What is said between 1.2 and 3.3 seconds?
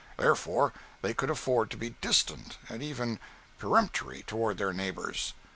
afford to be distant, and even